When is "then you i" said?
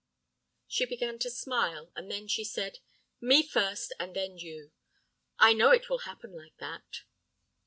4.15-5.53